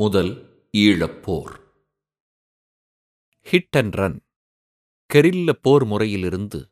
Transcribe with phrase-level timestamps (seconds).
[0.00, 1.60] முதல் ஈழப்போர்.
[3.50, 4.20] Hit and run
[5.14, 6.68] guerrilla போர் முறையிலிருந்து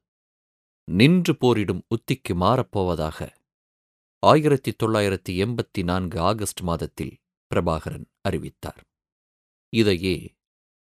[0.85, 3.29] நின்று போரிடும் உத்திக்கு மாறப்போவதாக
[4.19, 7.19] ஆயிரத்தி தொள்ளாயிரத்தி எண்பத்தி நான்கு ஆகஸ்ட் மாதத்தில்
[7.51, 8.81] பிரபாகரன் அறிவித்தார்.
[9.69, 10.37] இதையே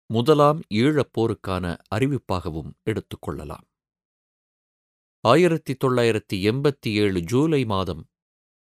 [0.06, 3.68] முதலாம் ஈழப்போருக்கான அறிவிப்பாகவும் எடுத்துக்கொள்ளலாம்
[5.20, 8.10] ஆயிரத்தி தொள்ளாயிரத்தி எண்பத்தி ஏழு ஜூலை மாதம்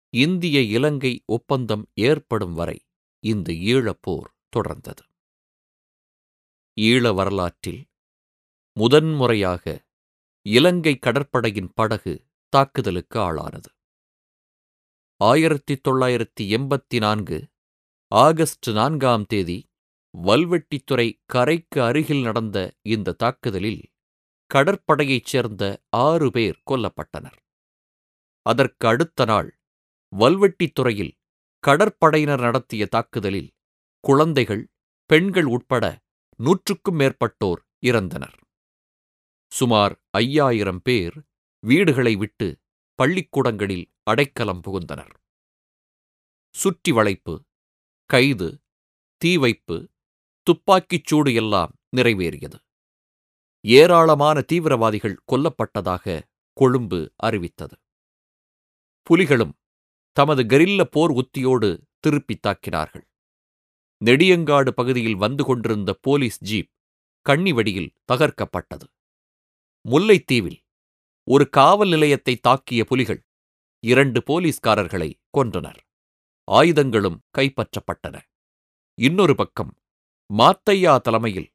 [0.10, 2.85] இந்திய இலங்கை ஒப்பந்தம் ஏற்படும் வரை
[3.26, 5.04] இந்த ஈழப்போர் தொடர்ந்தது.
[6.78, 7.82] ஈழ வரலாற்றில்
[8.78, 9.64] முதன்முறையாக
[10.46, 12.14] இலங்கை கடற்படையின் படகு
[12.54, 13.70] தாக்குதலுக்கு ஆளானது.
[15.22, 17.38] ஆயிரத்தி தொள்ளாயிரத்தி எண்பத்தி நான்கு
[18.12, 19.60] ஆகஸ்ட் நான்காம் தேதி
[20.14, 23.84] வல்வெட்டித்துறை கரைக்கு அருகில் நடந்த இந்த தாக்குதலில்
[24.52, 27.40] கடற்படையைச் சேர்ந்த ஆறு பேர் கொல்லப்பட்டனர்.
[28.46, 29.50] அதற்கு அடுத்த நாள்
[30.14, 31.14] வல்வெட்டித்துறையில்
[31.68, 33.48] கடற்படையினர் நடத்திய தாக்குதலில்
[34.00, 34.64] குழந்தைகள்
[35.10, 35.86] பெண்கள் உட்பட
[36.40, 38.36] நூற்றுக்கும் மேற்பட்டோர் இறந்தனர்.
[39.52, 41.16] சுமார் ஐயாயிரம் பேர்
[41.64, 42.48] வீடுகளை விட்டு
[43.00, 45.14] பள்ளிக்கூடங்களில் அடைக்கலம் புகுந்தனர்.
[46.56, 47.36] சுற்றி வளைப்பு
[48.10, 48.50] கைது
[49.22, 49.78] தீவைப்பு
[50.48, 52.58] துப்பாக்கிச் சூடு எல்லாம் நிறைவேறியது.
[53.66, 56.22] ஏராளமான தீவிரவாதிகள் கொல்லப்பட்டதாக
[56.58, 57.76] கொழும்பு அறிவித்தது.
[59.08, 59.54] புலிகளும்
[60.16, 63.06] தமது கெரில்ல போர் உத்தியோடு திருப்பித் தாக்கினார்கள்.
[64.02, 66.72] நெடியங்காடு பகுதியில் வந்து கொண்டிருந்த போலீஸ் ஜீப்
[67.26, 68.86] கண்ணிவெடியில் தகர்க்கப்பட்டது.
[69.86, 70.60] முல்லைத்தீவில்
[71.28, 73.22] ஒரு காவல் நிலையத்தை தாக்கிய புலிகள்
[73.84, 75.80] இரண்டு போலீஸ்காரர்களை கொன்றனர்.
[76.48, 78.16] ஆயுதங்களும் கைப்பற்றப்பட்டன.
[78.98, 79.72] இன்னொரு பக்கம்
[80.30, 81.50] மாத்தையா தலைமையில்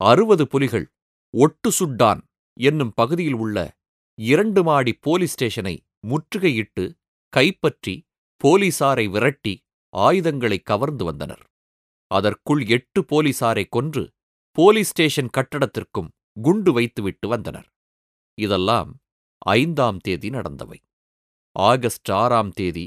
[0.00, 0.86] அறுபது புலிகள்
[1.34, 2.20] ஒட்டு சுட்டான்
[2.60, 3.58] என்னும் பகுதியில் உள்ள
[4.18, 5.74] இரண்டு மாடி போலீஸ் ஸ்டேஷனை
[6.08, 6.84] முற்றுகையிட்டு
[7.36, 7.94] கைப்பற்றி
[8.40, 9.54] போலீசாரை விரட்டி
[9.94, 11.44] ஆயுதங்களை கவர்ந்து வந்தனர்.
[12.10, 14.02] அதற்குள் எட்டு போலீசாரை கொன்று
[14.58, 16.10] போலீஸ் ஸ்டேஷன் கட்டடத்திற்கும்
[16.42, 17.68] குண்டு வைத்துவிட்டு வந்தனர்.
[18.38, 18.90] இதெல்லாம்
[19.52, 20.78] ஐந்தாம் தேதி நடந்தவை.
[21.56, 22.86] ஆகஸ்ட் ஆறாம் தேதி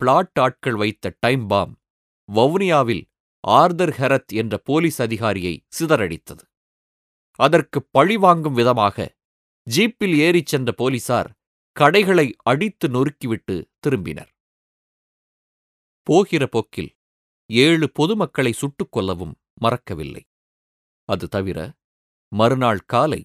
[0.00, 1.72] பிளாட் ஆட்கள் வைத்த டைம் பாம்
[2.28, 3.04] வவுனியாவில்
[3.44, 6.44] ஆர்தர் ஹெரத் என்ற போலீஸ் அதிகாரியை சிதறடித்தது.
[7.40, 8.96] அதற்கு பழிவாங்கும் விதமாக
[9.66, 11.30] ஜீப்பில் ஏறிச் சென்ற போலீசார்
[11.76, 14.30] கடைகளை அடித்து நொறுக்கிவிட்டு திரும்பினர்.
[16.06, 16.90] போகிற போக்கில்
[17.50, 20.22] ஏழு பொதுமக்களை சுட்டுக் கொல்லவும் மறக்கவில்லை.
[21.08, 21.58] அது தவிர
[22.32, 23.20] மறுநாள் காலை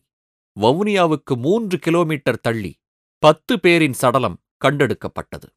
[0.57, 2.71] வவுனியாவுக்கு மூன்று கிலோமீட்டர் தள்ளி
[3.23, 5.47] பத்து பேரின் சடலம் கண்டெடுக்கப்பட்டது.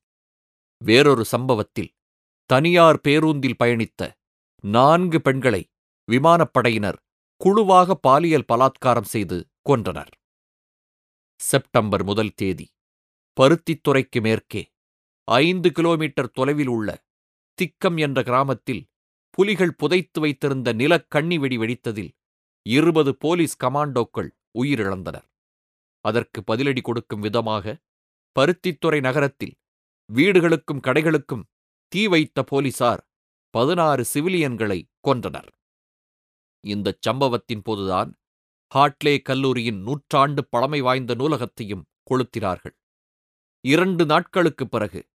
[0.84, 1.90] வேறொரு சம்பவத்தில்
[2.50, 4.10] தனியார் பேருந்தில் பயணித்த
[4.64, 5.62] நான்கு பெண்களை
[6.08, 7.00] விமானப்படையினர்
[7.40, 9.38] குழுவாக பாலியல் பலாத்காரம் செய்து
[9.68, 10.14] கொன்றனர்.
[11.40, 12.66] செப்டம்பர் முதல் தேதி
[13.40, 14.62] பருத்தித்துறைக்கு மேற்கே
[15.28, 16.88] ஐந்து கிலோமீட்டர் தொலைவில் உள்ள
[17.58, 18.82] திக்கம் என்ற கிராமத்தில்
[19.30, 22.12] புலிகள் புதைத்து வைத்திருந்த நிலக்கண்ணி வெடி வெடித்ததில்
[22.66, 24.28] இருபது போலீஸ் கமாண்டோக்கள்
[24.58, 25.26] உயிரிழந்தனர்.
[26.04, 27.74] அதற்கு பதிலடி கொடுக்கும் விதமாக
[28.36, 29.54] பருத்தித்துறை நகரத்தில்
[30.10, 31.44] வீடுகளுக்கும் கடைகளுக்கும்
[31.92, 33.02] தீ வைத்த போலீசார்
[33.54, 34.78] பதினாறு சிவிலியன்களை
[35.08, 35.50] கொன்றனர்.
[36.64, 38.10] இந்தச் சம்பவத்தின் போதுதான்
[38.74, 42.76] ஹாட்லே கல்லூரியின் நூற்றாண்டு பழமை வாய்ந்த நூலகத்தையும் கொளுத்தினார்கள்.
[43.64, 45.06] இரண்டு நாட்களுக்குப் பிறகு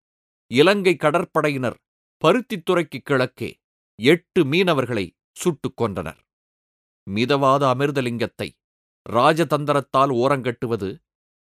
[0.51, 1.75] இலங்கை கடற்படையினர்
[2.21, 3.57] பருத்தித்துறைக்கு கிழக்கே
[4.01, 6.19] எட்டு மீனவர்களை சுட்டுக் கொன்றனர்.
[7.09, 8.49] மிதவாத அமிர்தலிங்கத்தை
[9.09, 10.89] ராஜதந்திரத்தால் ஓரங்கட்டுவது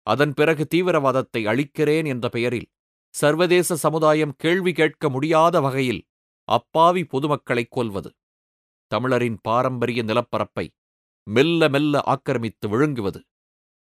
[0.08, 2.70] அதன் பிறகு தீவிரவாதத்தை அழிக்கிறேன் என்ற பெயரில்
[3.14, 6.02] சர்வதேச சமுதாயம் கேள்வி கேட்க முடியாத வகையில்
[6.48, 8.12] அப்பாவி பொதுமக்களைக் கொல்வது.
[8.88, 10.66] தமிழரின் பாரம்பரிய நிலப்பரப்பை
[11.24, 13.22] மெல்ல மெல்ல ஆக்கிரமித்து விழுங்குவது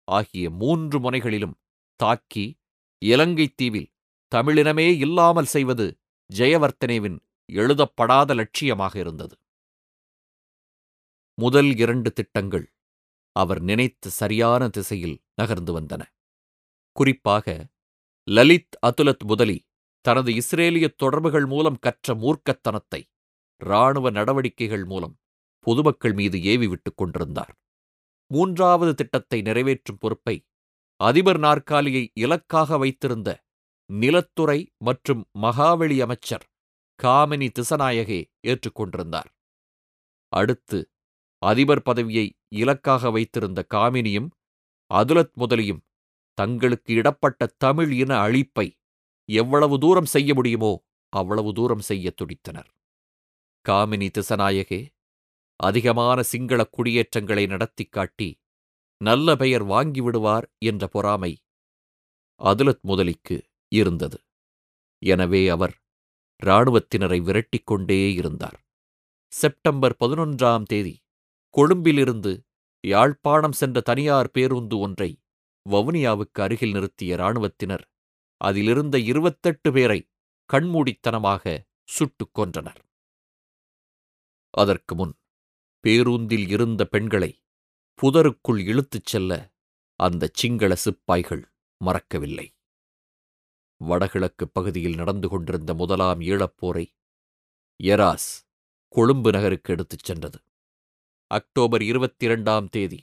[0.07, 1.55] ஆகிய மூன்று முனைகளிலும்
[1.95, 2.45] தாக்கி
[3.05, 3.93] இலங்கைத் தீவில்
[4.35, 5.99] தமிழினமே இல்லாமல் செய்வது
[6.35, 9.37] ஜெயவர்த்தனேவின் எழுதப்படாத லட்சியமாக இருந்தது.
[11.33, 12.73] முதல் இரண்டு திட்டங்கள்
[13.31, 16.01] அவர் நினைத்த சரியான திசையில் நகர்ந்து வந்தன.
[16.91, 17.67] குறிப்பாக
[18.23, 19.67] லலித் அதுலத் முதலி
[20.01, 23.01] தனது இஸ்ரேலிய தொடர்புகள் மூலம் கற்ற மூர்க்கத்தனத்தை
[23.61, 25.19] இராணுவ நடவடிக்கைகள் மூலம்
[25.59, 27.59] பொதுமக்கள் மீது ஏவி விட்டுக் கொண்டிருந்தார்.
[28.27, 30.45] மூன்றாவது திட்டத்தை நிறைவேற்றும் பொறுப்பை
[31.01, 33.43] அதிபர் நாற்காலியை இலக்காக வைத்திருந்த
[33.85, 36.49] நிலத்துறை மற்றும் மகாவெளி அமைச்சர்
[37.03, 39.29] காமினி திசநாயகே ஏற்றுக்கொண்டிருந்தார்
[40.27, 40.89] அடுத்து
[41.37, 44.29] அதிபர் பதவியை இலக்காக வைத்திருந்த காமினியும்
[44.93, 45.81] அதுலத் முதலியும்
[46.33, 48.71] தங்களுக்கு இடப்பட்ட தமிழ் இன அழிப்பை
[49.25, 52.69] எவ்வளவு தூரம் செய்ய முடியுமோ அவ்வளவு தூரம் செய்ய துடித்தனர்.
[53.69, 54.81] காமினி திசநாயகே
[55.55, 58.40] அதிகமான சிங்கள குடியேற்றங்களை நடத்திக் காட்டி
[59.01, 61.31] நல்ல பெயர் வாங்கிவிடுவார் என்ற பொறாமை
[62.41, 63.37] அதுலத் முதலிக்கு
[63.71, 64.17] இருந்தது.
[65.01, 65.75] எனவே அவர்
[66.41, 68.57] இராணுவத்தினரை விரட்டிக்கொண்டே இருந்தார்.
[69.31, 70.95] செப்டம்பர் பதினொன்றாம் தேதி
[71.55, 72.31] கொழும்பிலிருந்து
[72.83, 75.11] யாழ்ப்பாணம் சென்ற தனியார் பேருந்து ஒன்றை
[75.65, 77.83] வவுனியாவுக்கு அருகில் நிறுத்திய இராணுவத்தினர்
[78.41, 79.99] அதிலிருந்த இருபத்தெட்டு பேரை
[80.49, 81.43] கண்மூடித்தனமாக
[81.87, 82.81] சுட்டுக் கொன்றனர்.
[84.53, 85.13] அதற்கு முன்
[85.83, 87.31] பேருந்தில் இருந்த பெண்களை
[87.99, 89.31] புதருக்குள் இழுத்துச் செல்ல
[89.99, 91.43] அந்த சிங்கள சிப்பாய்கள்
[91.81, 92.45] மறக்கவில்லை.
[93.81, 96.85] வடகிழக்கு பகுதியில் நடந்து கொண்டிருந்த முதலாம் ஈழப்போரை
[97.79, 98.29] எராஸ்
[98.95, 100.39] கொழும்பு நகருக்கு எடுத்துச் சென்றது.
[101.31, 102.99] அக்டோபர் இருபத்தி இரண்டாம் தேதி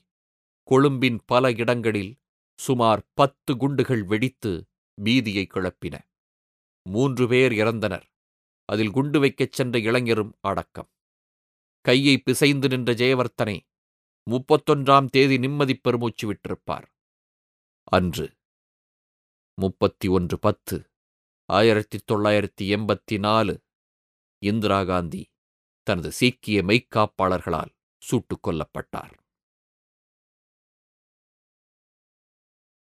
[0.68, 2.12] கொழும்பின் பல இடங்களில்
[2.58, 4.52] சுமார் பத்து குண்டுகள் வெடித்து
[5.04, 5.96] பீதியை கிளப்பின.
[6.86, 8.06] மூன்று பேர் இறந்தனர்.
[8.68, 10.90] அதில் குண்டு வைக்கச் சென்ற இளைஞரும் அடக்கம்.
[11.84, 13.56] கையை பிசைந்து நின்ற ஜெயவர்த்தனை
[14.28, 16.86] முப்பத்தொன்றாம் தேதி நிம்மதி பெருமூச்சு விட்டிருப்பார்.
[17.84, 18.36] அன்று
[19.54, 20.90] முப்பத்தி ஒன்று பத்து
[21.44, 23.62] ஆயிரத்தி தொள்ளாயிரத்தி எண்பத்தி நாலு
[24.38, 25.30] இந்திரா காந்தி
[25.82, 29.14] தனது சீக்கிய மெய்க்காப்பாளர்களால் சுட்டுக் கொல்லப்பட்டார்.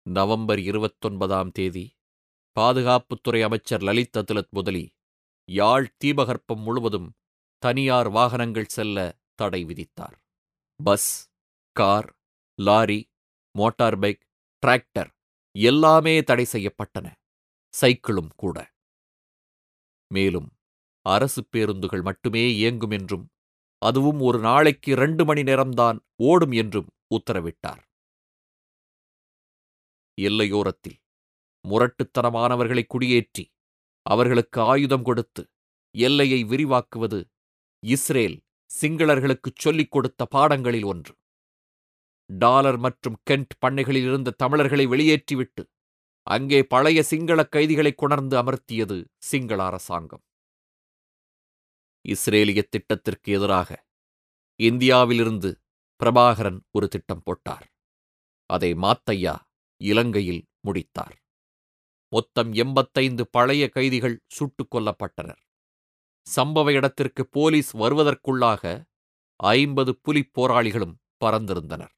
[0.02, 1.98] நவம்பர் இருபத்தொன்பதாம் தேதி
[2.60, 4.96] பாதுகாப்புத்துறை அமைச்சர் லலித் அதுலத் முதலி
[5.46, 7.14] யாழ் தீபகற்பம் முழுவதும்
[7.58, 10.24] தனியார் வாகனங்கள் செல்ல தடை விதித்தார்.
[10.84, 11.35] Bus
[11.76, 12.08] car
[12.60, 13.00] lorry
[13.56, 14.22] motor bike
[14.64, 15.10] tractor
[15.56, 17.08] எல்லாமே தடை செய்யப்பட்டன.
[17.74, 18.58] சைக்கிளும் கூட.
[20.12, 20.48] மேலும்
[21.06, 23.26] அரசு பேருந்துகள் மட்டுமே இயங்கும் என்றும்
[23.82, 27.82] அதுவும் ஒரு நாளைக்கு இரண்டு மணி நேரம்தான் ஓடும் என்றும் உத்தரவிட்டார்.
[30.18, 30.98] எல்லையோரத்தில்
[31.66, 33.46] முரட்டுத்தனமானவர்களை குடியேற்றி
[34.06, 35.44] அவர்களுக்கு ஆயுதம் கொடுத்து
[35.96, 37.20] எல்லையை விரிவாக்குவது
[37.84, 38.38] இஸ்ரேல்
[38.72, 41.14] சிங்களர்களுக்குச் சொல்லிக் கொடுத்த பாடங்களில் ஒன்று.
[42.30, 45.64] டாலர் மற்றும் கென்ட் பண்ணைகளில் இருந்த தமிழர்களை வெளியேற்றிவிட்டு
[46.28, 50.24] அங்கே பழைய சிங்கள கைதிகளை கொணர்ந்து அமர்த்தியது சிங்கள அரசாங்கம்.
[52.06, 53.70] இஸ்ரேலிய திட்டத்திற்கு எதிராக
[54.60, 55.50] இந்தியாவிலிருந்து
[56.00, 57.66] பிரபாகரன் ஒரு திட்டம் போட்டார்.
[58.50, 59.36] அதை மாத்தையா
[59.82, 61.16] இலங்கையில் முடித்தார்.
[62.12, 65.42] மொத்தம் எண்பத்தைந்து பழைய கைதிகள் சுட்டுக் கொல்லப்பட்டனர்.
[66.28, 68.84] சம்பவ இடத்திற்கு போலீஸ் வருவதற்குள்ளாக
[69.40, 70.96] ஐம்பது புலிப் போராளிகளும்
[71.26, 71.95] பறந்திருந்தனர்.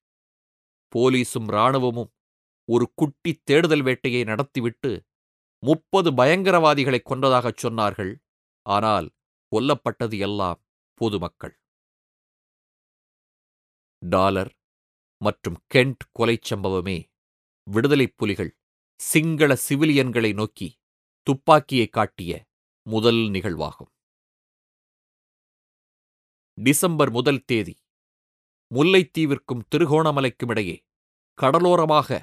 [0.95, 2.13] போலீசும் இராணுவமும்
[2.69, 5.05] ஒரு குட்டி தேடுதல் வேட்டையை நடத்திவிட்டு
[5.63, 8.13] முப்பது பயங்கரவாதிகளை கொன்றதாகச் சொன்னார்கள்.
[8.65, 9.11] ஆனால்
[9.51, 10.63] கொல்லப்பட்டது எல்லாம்
[10.93, 11.59] பொதுமக்கள்.
[13.99, 14.51] டாலர்
[15.21, 16.97] மற்றும் கென்ட் கொலைச் சம்பவமே
[17.63, 18.57] விடுதலைப் புலிகள்
[18.99, 20.67] சிங்கள சிவிலியன்களை நோக்கி
[21.23, 22.31] துப்பாக்கியை காட்டிய
[22.87, 23.91] முதல் நிகழ்வாகும்.
[26.57, 27.75] டிசம்பர் முதல் தேதி
[28.71, 30.77] முல்லைத்தீவிற்கும் திருகோணமலைக்கும் இடையே
[31.37, 32.19] கடலோரமாக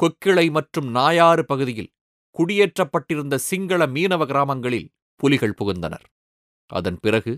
[0.00, 1.92] கொக்கிளை மற்றும் நாயாறு பகுதியில்
[2.36, 4.88] குடியேற்றப்பட்டிருந்த சிங்கள மீனவ கிராமங்களில்
[5.20, 6.06] புலிகள் புகுந்தனர்.
[6.70, 7.32] அதன் பிறகு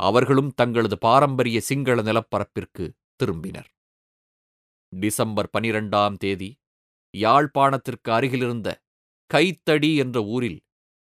[0.00, 2.84] அவர்களும் தங்களது பாரம்பரிய சிங்கள நிலப்பரப்பிற்கு
[3.20, 3.68] திரும்பினர்.
[4.92, 6.50] டிசம்பர் பனிரெண்டாம் தேதி
[7.14, 8.68] யாழ்ப்பாணத்திற்கு அருகிலிருந்த
[9.30, 10.58] கைத்தடி என்ற ஊரில்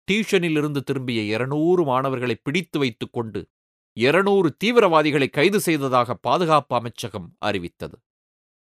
[0.08, 3.42] டியூஷனிலிருந்து திரும்பிய இருநூறு மாணவர்களை பிடித்து வைத்துக் கொண்டு
[3.94, 8.00] இருநூறு தீவிரவாதிகளை கைது செய்ததாக பாதுகாப்பு அமைச்சகம் அறிவித்தது.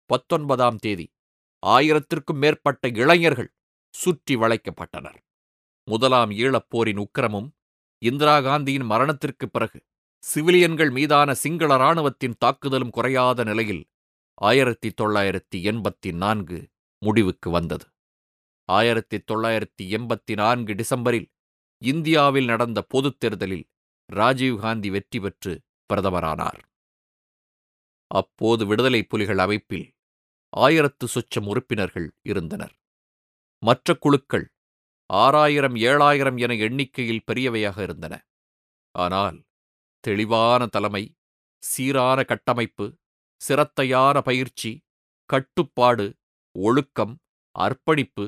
[0.06, 1.14] பத்தொன்பதாம் தேதி
[1.66, 3.54] ஆயிரத்திற்கும் மேற்பட்ட இளைஞர்கள்
[3.90, 5.20] சுற்றி வளைக்கப்பட்டனர்.
[5.84, 7.50] முதலாம் ஈழப்போரின் உக்கிரமும்
[7.98, 9.84] இந்திரா காந்தியின் மரணத்திற்குப் பிறகு
[10.36, 13.90] சிவிலியன்கள் மீதான சிங்கள இராணுவத்தின் தாக்குதலும் குறையாத நிலையில்
[14.34, 16.70] ஆயிரத்தி தொள்ளாயிரத்தி எண்பத்தி நான்கு
[17.00, 17.86] முடிவுக்கு வந்தது.
[18.70, 21.32] ஆயிரத்தி தொள்ளாயிரத்தி எண்பத்தி நான்கு டிசம்பரில்
[21.78, 23.70] இந்தியாவில் நடந்த பொதுத் தேர்தலில்
[24.10, 25.54] ராஜீவ்காந்தி வெற்றி பெற்று
[25.90, 26.60] பிரதமரானார்.
[28.12, 29.88] அப்போது விடுதலை புலிகள் அமைப்பில்
[30.54, 32.76] ஆயிரத்து சொச்சம் உறுப்பினர்கள் இருந்தனர்.
[33.64, 34.46] மற்ற குழுக்கள்
[35.10, 38.14] ஆறாயிரம் ஏழாயிரம் என எண்ணிக்கையில் பெரியவையாக இருந்தன.
[38.96, 39.38] ஆனால்
[40.04, 41.04] தெளிவான தலைமை
[41.64, 42.86] சீரான கட்டமைப்பு
[43.42, 44.72] சிரத்தையான பயிற்சி
[45.30, 46.06] கட்டுப்பாடு
[46.56, 47.14] ஒழுக்கம்
[47.56, 48.26] அர்ப்பணிப்பு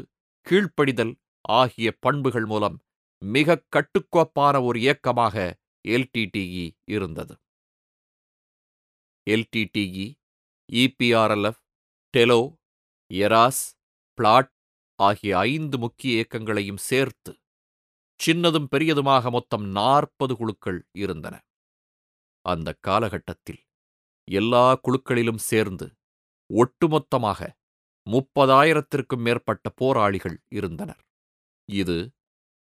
[0.48, 1.14] கீழ்ப்படிதல்
[1.56, 2.78] ஆகிய பண்புகள் மூலம்
[3.22, 5.36] மிக கட்டுக்கோப்பான ஒரு இயக்கமாக
[5.88, 7.36] எல்டிடிஇ இருந்தது.
[9.28, 10.06] LTTE
[10.70, 11.62] EPRLF
[12.14, 12.42] TELO
[13.12, 13.64] eras
[14.18, 14.52] plot
[15.00, 17.32] ஆகிய ஐந்து முக்கிய இயக்கங்களையும் சேர்த்து
[18.20, 21.36] சின்னதும் பெரியதுமாக மொத்தம் நாற்பது குழுக்கள் இருந்தன.
[22.46, 23.62] அந்த காலகட்டத்தில்
[24.28, 25.88] எல்லா குழுக்களிலும் சேர்ந்து
[26.50, 27.40] ஒட்டுமொத்தமாக
[28.08, 31.02] முப்பதாயிரத்திற்கும் மேற்பட்ட போராளிகள் இருந்தனர்.
[31.70, 31.98] இது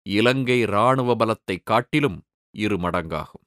[0.05, 2.19] இலங்கை இராணுவ பலத்தை காட்டிலும்
[2.55, 3.45] இரு மடங்காகும்.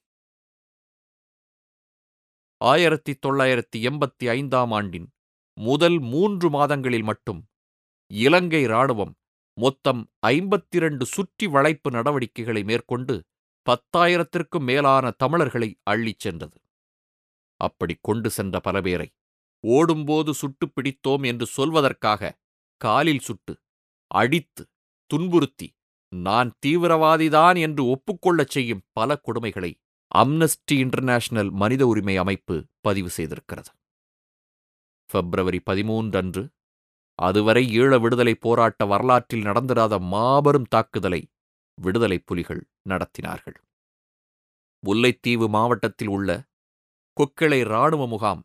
[2.57, 5.13] ஆயிரத்தி தொள்ளாயிரத்தி எண்பத்தி ஐந்தாம் ஆண்டின்
[5.55, 7.49] முதல் மூன்று மாதங்களில் மட்டும்
[8.07, 9.17] இலங்கை இராணுவம்
[9.55, 13.25] மொத்தம் ஐம்பத்திரண்டு சுற்றி வளைப்பு நடவடிக்கைகளை மேற்கொண்டு
[13.67, 16.61] பத்தாயிரத்திற்கும் மேலான தமிழர்களை அள்ளிச் சென்றது.
[17.57, 19.13] அப்படி கொண்டு சென்ற பல பேரை
[19.61, 22.33] ஓடும்போது சுட்டுப் பிடித்தோம் என்று சொல்வதற்காக
[22.77, 23.59] காலில் சுட்டு
[24.07, 24.69] அடித்து
[25.07, 25.75] துன்புறுத்தி
[26.13, 29.73] நான் தீவிரவாதிதான் என்று ஒப்புக்கொள்ளச் செய்யும் பல கொடுமைகளை
[30.15, 33.71] அம்னஸ்டி இன்டர்நேஷனல் மனித உரிமை அமைப்பு பதிவு செய்திருக்கிறது.
[35.11, 36.43] பிப்ரவரி பதிமூன்று அன்று
[37.19, 41.21] அதுவரை ஈழ விடுதலை போராட்ட வரலாற்றில் நடந்திராத மாபெரும் தாக்குதலை
[41.79, 43.59] விடுதலை புலிகள் நடத்தினார்கள்.
[44.83, 46.31] முல்லைத்தீவு மாவட்டத்தில் உள்ள
[47.17, 48.43] கொக்கிளை இராணுவ முகாம்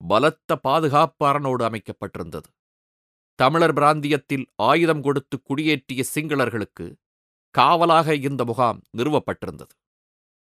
[0.00, 2.48] பலத்த பாதுகாப்பு அரணோடு அமைக்கப்பட்டிருந்தது.
[3.38, 6.86] தமிழர் பிராந்தியத்தில் ஆயுதம் கொடுத்து குடியேற்றிய சிங்களர்களுக்கு
[7.54, 9.74] காவலாக இந்த முகாம் நிறுவப்பட்டிருந்தது.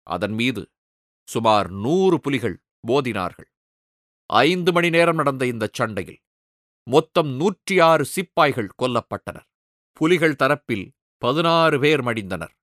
[0.08, 0.64] அதன் மீது
[1.28, 2.58] சுமார் நூறு புலிகள்
[2.88, 3.50] போதினார்கள்
[4.30, 6.20] ஐந்து மணி நேரம் நடந்த இந்த சண்டையில்
[6.88, 9.48] மொத்தம் நூற்றி ஆறு சிப்பாய்கள் கொல்லப்பட்டனர்.
[10.02, 10.86] புலிகள் தரப்பில்
[11.22, 12.54] பதினாறு பேர் மடிந்தனர்.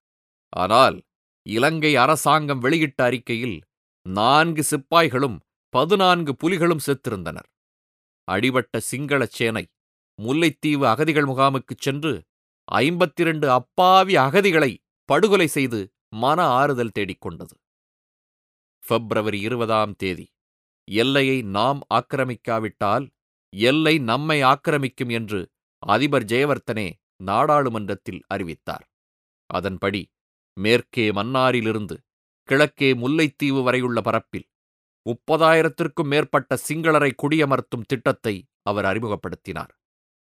[0.53, 0.97] ஆனால்
[1.45, 3.57] இலங்கை அரசாங்கம் வெளியிட்ட அறிக்கையில்
[4.05, 5.37] நான்கு சிப்பாய்களும்
[5.73, 7.49] பதினான்கு புலிகளும் செத்திருந்தனர்.
[8.27, 9.65] அடிபட்ட சிங்கள சேனை
[10.19, 12.13] முல்லைத்தீவு அகதிகள் முகாமுக்குச் சென்று
[12.67, 14.71] ஐம்பத்திரண்டு அப்பாவி அகதிகளை
[15.09, 15.79] படுகொலை செய்து
[16.15, 17.55] மன ஆறுதல் தேடிக்கொண்டது
[18.83, 20.27] பிப்ரவரி இருபதாம் தேதி
[20.87, 23.05] எல்லையை நாம் ஆக்கிரமிக்காவிட்டால்
[23.53, 25.39] எல்லை நம்மை ஆக்கிரமிக்கும் என்று
[25.83, 26.87] அதிபர் ஜெயவர்த்தனே
[27.23, 28.85] நாடாளுமன்றத்தில் அறிவித்தார்.
[29.49, 30.01] அதன்படி
[30.57, 31.95] மேற்கே மன்னாரிலிருந்து
[32.49, 34.47] கிழக்கே முல்லைத்தீவு வரையுள்ள பரப்பில்
[35.05, 39.73] முப்பதாயிரத்திற்கும் மேற்பட்ட சிங்களரை குடியமர்த்தும் திட்டத்தை அவர் அறிமுகப்படுத்தினார்.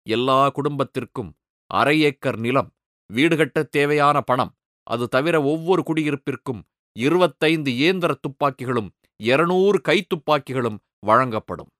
[0.06, 1.30] எல்லா குடும்பத்திற்கும்
[1.70, 2.70] அரை ஏக்கர் நிலம்
[3.10, 4.52] வீடு கட்டத் தேவையான பணம்
[4.86, 6.62] அது தவிர ஒவ்வொரு குடியிருப்பிற்கும்
[6.96, 11.70] இருபத்தைந்து இயந்திர துப்பாக்கிகளும் இருநூறு கைத்துப்பாக்கிகளும் வழங்கப்படும்.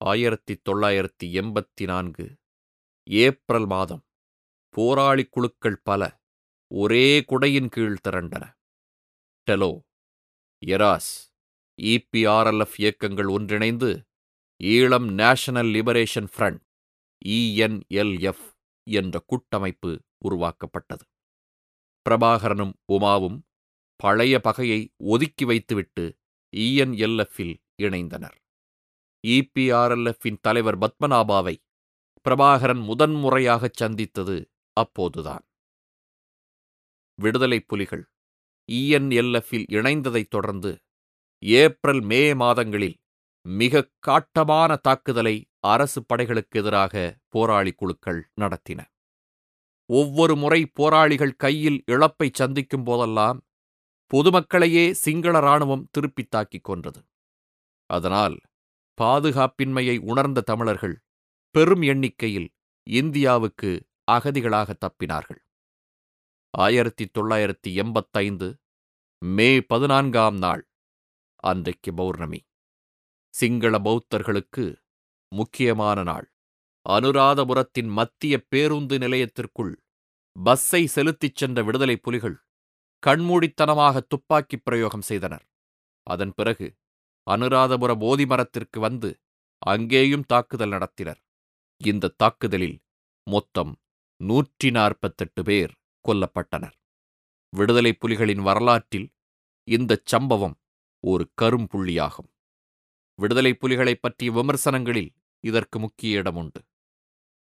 [0.00, 2.26] ஆயிரத்தி தொள்ளாயிரத்தி எண்பத்தி நான்கு
[3.06, 4.02] ஏப்ரல் மாதம்
[4.74, 6.02] போராளி குழுக்கள் பல
[6.70, 8.44] ஒரே குடையின் கீழ் திரண்டன.
[9.46, 9.70] டெலோ
[10.62, 11.12] எராஸ்
[11.82, 13.90] இபிஆர்எல்எஃப் இயக்கங்கள் ஒன்றிணைந்து
[14.60, 16.60] Eelam national liberation front
[17.28, 18.44] ENLF
[18.86, 21.04] என்ற கூட்டமைப்பு உருவாக்கப்பட்டது.
[22.06, 23.38] பிரபாகரனும் உமாவும்
[23.96, 26.04] பழைய பகையை ஒதுக்கி வைத்துவிட்டு
[26.52, 28.36] இஎன்எல்எஃப்பில் இணைந்தனர்.
[29.24, 31.56] இபிஆர்எல்எஃப்பின் தலைவர் பத்மநாபாவை
[32.26, 34.36] பிரபாகரன் முதன்முறையாகச் சந்தித்தது
[34.76, 35.44] அப்போதுதான்.
[37.18, 38.04] விடுதலை புலிகள்
[38.68, 40.70] இஎன்எல்எஃப்பில் இணைந்ததைத் தொடர்ந்து
[41.42, 42.96] ஏப்ரல் மே மாதங்களில்
[43.48, 48.84] மிக காட்டமான தாக்குதலை அரசு படைகளுக்கு எதிராக போராளி குழுக்கள் நடத்தின.
[49.86, 53.42] ஒவ்வொரு முறை போராளிகள் கையில் இழப்பை சந்திக்கும் போதெல்லாம்
[54.10, 57.06] பொதுமக்களையே சிங்கள இராணுவம் திருப்பித் தாக்கிக் கொன்றது.
[57.86, 58.38] அதனால்
[59.02, 61.02] பாதுகாப்பின்மையை உணர்ந்த தமிழர்கள்
[61.50, 65.40] பெரும் எண்ணிக்கையில் இந்தியாவுக்கு அகதிகளாக தப்பினார்கள்.
[66.50, 68.60] ஆயிரத்தி தொள்ளாயிரத்தி எண்பத்தைந்து
[69.18, 70.68] மே பதினான்காம் நாள்
[71.36, 72.44] அன்றைக்கு பௌர்ணமி.
[73.34, 74.64] சிங்கள பௌத்தர்களுக்கு
[75.32, 76.26] முக்கியமான நாள்.
[76.86, 79.72] அனுராதபுரத்தின் மத்திய பேருந்து நிலையத்திற்குள்
[80.36, 82.36] பஸ்ஸை செலுத்திச் சென்ற விடுதலை புலிகள்
[83.02, 85.44] கண்மூடித்தனமாக துப்பாக்கிப் பிரயோகம் செய்தனர்.
[86.06, 86.66] அதன் பிறகு
[87.26, 89.10] அனுராதபுர போதி மரத்திற்கு வந்து
[89.62, 91.20] அங்கேயும் தாக்குதல் நடத்தினர்.
[91.80, 92.78] இந்த தாக்குதலில்
[93.26, 93.72] மொத்தம்
[94.20, 95.72] நூற்றி நாற்பத்தெட்டு பேர்
[96.04, 96.76] கொல்லப்பட்டனர்.
[97.52, 99.08] விடுதலை புலிகளின் வரலாற்றில்
[99.68, 100.56] இந்தச் சம்பவம்
[101.04, 102.30] ஒரு கரும்புள்ளியாகும்.
[103.14, 106.62] விடுதலை புலிகளைப் பற்றிய விமர்சனங்களில் இதற்கு முக்கிய இடம் உண்டு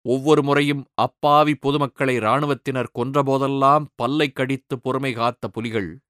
[0.04, 6.00] ஒவ்வொரு முறையும் அப்பாவி பொதுமக்களை இராணுவத்தினர் கொன்றபோதெல்லாம் பல்லை கடித்து பொறுமை காத்த புலிகள்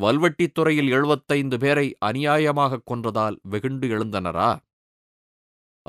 [0.00, 4.58] வல்வெட்டித்துறையில் எழுபத்தைந்து பேரை அநியாயமாகக் கொன்றதால் வெகுண்டு எழுந்தனரா?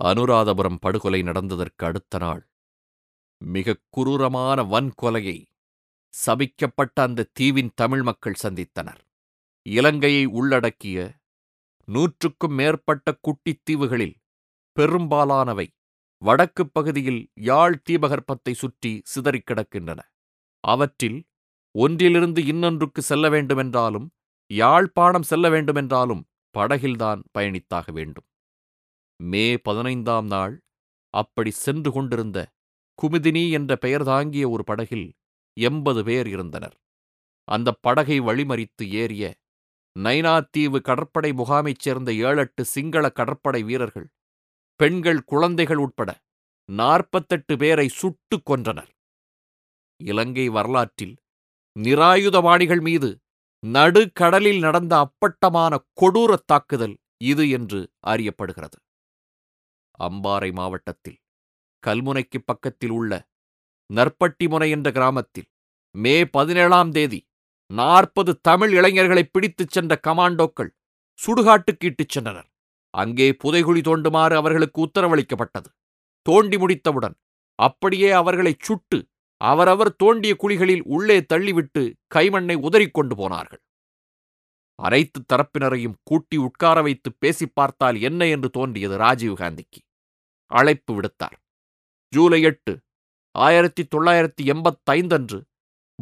[0.01, 2.47] அனுராதபுரம் படுகொலை நடந்ததற்கு அடுத்த நாள்.
[3.37, 5.45] மிக குரூரமான வன்கொலையை
[6.25, 9.01] சபிக்கப்பட்ட அந்த தீவின் தமிழ் மக்கள் சந்தித்தனர்.
[9.61, 11.13] இலங்கையை உள்ளடக்கிய
[11.87, 14.15] நூற்றுக்கும் மேற்பட்ட குட்டித் தீவுகளில்
[14.77, 15.67] பெரும்பாலானவை
[16.21, 19.99] வடக்குப் பகுதியில் யாழ் தீபகற்பத்தை சுற்றி சிதறிக் கிடக்கின்றன.
[20.63, 21.19] அவற்றில்
[21.75, 24.07] ஒன்றிலிருந்து இன்னொன்றுக்கு செல்ல வேண்டுமென்றாலும்
[24.51, 26.23] யாழ்ப்பாணம் செல்ல வேண்டுமென்றாலும்
[26.55, 28.27] படகில்தான் பயணித்தாக வேண்டும்.
[29.19, 30.55] மே பதினைந்தாம் நாள்
[31.13, 32.39] அப்படி சென்று கொண்டிருந்த
[32.99, 35.07] குமுதினி என்ற பெயர் தாங்கிய ஒரு படகில்
[35.57, 36.75] எண்பது பேர் இருந்தனர்.
[37.47, 39.25] அந்த படகை வழிமறித்து ஏறிய
[39.97, 44.07] நைனாத்தீவு கடற்படை முகாமைச் சேர்ந்த ஏழெட்டு சிங்கள கடற்படை வீரர்கள்
[44.75, 46.21] பெண்கள் குழந்தைகள் உட்பட
[46.65, 48.89] நாற்பத்தெட்டு பேரை சுட்டுக் கொன்றனர்.
[49.97, 51.15] இலங்கை வரலாற்றில்
[51.79, 53.19] நிராயுதபாணிகள் மீது
[53.59, 58.77] நடுக்கடலில் நடந்த அப்பட்டமான கொடூரத் தாக்குதல் இது என்று அறியப்படுகிறது.
[59.99, 61.17] அம்பாறை மாவட்டத்தில்
[61.83, 63.27] கல்முனைக்கு பக்கத்தில் உள்ள
[63.93, 65.49] நற்பட்டிமுனை என்ற கிராமத்தில்
[65.91, 67.26] மே பதினேழாம் தேதி
[67.69, 70.69] நாற்பது தமிழ் இளைஞர்களை பிடித்துச் சென்ற கமாண்டோக்கள்
[71.19, 72.47] சுடுகாட்டுக்கு இட்டுச் சென்றனர்.
[72.93, 75.69] அங்கே புதைகுழி தோண்டுமாறு அவர்களுக்கு உத்தரவளிக்கப்பட்டது.
[76.21, 77.15] தோண்டி முடித்தவுடன்
[77.59, 79.07] அப்படியே அவர்களைச் சுட்டு
[79.41, 83.61] அவரவர் தோண்டிய குழிகளில் உள்ளே தள்ளிவிட்டு கைமண்ணை உதறிக்கொண்டு போனார்கள்.
[84.79, 89.79] அனைத்து தரப்பினரையும் கூட்டி உட்கார வைத்து பேசிப் பார்த்தால் என்ன என்று தோன்றியது ராஜீவ்காந்திக்கு
[90.51, 91.37] அழைப்பு விடுத்தார்.
[92.13, 92.73] ஜூலை எட்டு
[93.35, 95.39] ஆயிரத்தி தொள்ளாயிரத்தி எண்பத்தைந்து அன்று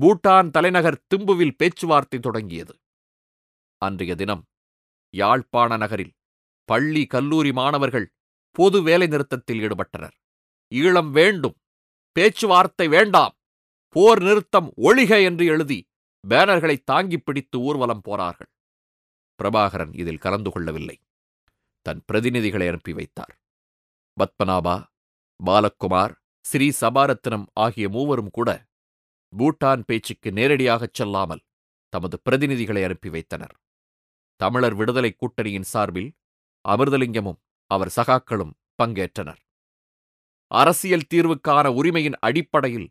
[0.02, 2.76] பூட்டான் தலைநகர் திம்புவில் பேச்சுவார்த்தை தொடங்கியது.
[3.78, 4.46] அன்றைய தினம்
[5.10, 6.14] யாழ்ப்பாண நகரில்
[6.66, 8.14] பள்ளி கல்லூரி மாணவர்கள்
[8.52, 10.16] பொது வேலை நிறுத்தத்தில் ஈடுபட்டனர்.
[10.76, 11.56] ஈழம் வேண்டும்
[12.12, 13.36] பேச்சுவார்த்தை வேண்டாம்
[13.90, 15.88] போர் நிறுத்தம் ஒழிக என்று எழுதி
[16.28, 18.48] பேனர்களை தாங்கிப் பிடித்து ஊர்வலம் போனார்கள்.
[19.44, 21.02] பிரபாகரன் இதில் கலந்து கொள்ளவில்லை.
[21.82, 23.40] தன் பிரதிநிதிகளை அனுப்பி வைத்தார்.
[24.18, 24.84] பத்மநாபா
[25.46, 28.66] பாலகுமார் ஸ்ரீ சபாரத்னம் ஆகிய மூவரும் கூட
[29.34, 31.44] பூட்டான் பேச்சுக்கு நேரடியாகச் செல்லாமல்
[31.94, 33.56] தமது பிரதிநிதிகளை அனுப்பி வைத்தனர்.
[34.40, 36.12] தமிழர் விடுதலை கூட்டணியின் சார்பில்
[36.66, 37.40] அமிர்தலிங்கமும்
[37.72, 39.42] அவர் சகாக்களும் பங்கேற்றனர்.
[40.52, 42.90] அரசியல் தீர்வுக்கான உரிமையின் அடிப்படையில்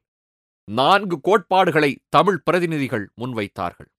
[0.69, 3.91] நான்கு கோட்பாடுகளை தமிழ் பிரதிநிதிகள் முன்வைத்தார்கள்.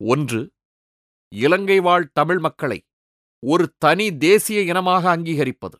[0.00, 0.40] ஒன்று
[1.32, 2.78] இலங்கை வாழ் தமிழ் மக்களை
[3.42, 5.76] ஒரு தனி தேசிய இனமாக அங்கீகரிப்பது.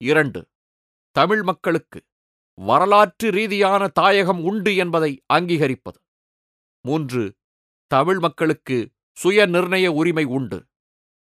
[0.00, 0.40] இரண்டு
[1.16, 2.00] தமிழ் மக்களுக்கு
[2.54, 5.98] வரலாற்று ரீதியான தாயகம் உண்டு என்பதை அங்கீகரிப்பது.
[6.80, 7.36] மூன்று
[7.86, 10.66] தமிழ் மக்களுக்கு சுய நிர்ணய உரிமை உண்டு.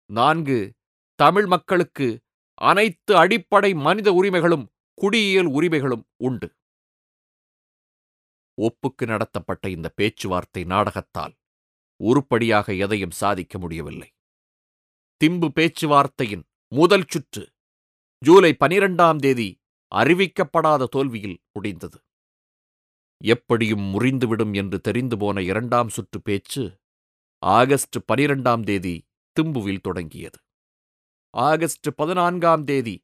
[0.06, 0.74] நான்கு
[1.14, 2.20] தமிழ் மக்களுக்கு
[2.54, 6.54] அனைத்து அடிப்படை மனித உரிமைகளும் குடியியல் உரிமைகளும் உண்டு.
[8.58, 11.34] ஒப்புக்கு நடத்தப்பட்ட இந்த பேச்சுவார்த்தை நாடகத்தால்
[11.96, 14.14] உருப்படியாக எதையும் சாதிக்க முடியவில்லை.
[15.24, 17.52] திம்பு பேச்சுவார்த்தையின் முதல் சுற்று
[18.18, 19.59] ஜூலை பனிரெண்டாம் தேதி
[19.94, 21.98] அறிவிக்கப்படாத தோல்வியில் முடிந்தது.
[23.24, 26.64] எப்படியும் முறிந்துவிடும் என்று தெரிந்து போன இரண்டாம் சுற்று பேச்சு
[27.42, 28.94] ஆகஸ்ட் பனிரெண்டாம் தேதி
[29.36, 30.38] திம்புவில் தொடங்கியது.
[31.34, 32.94] ஆகஸ்ட் பதினான்காம் தேதி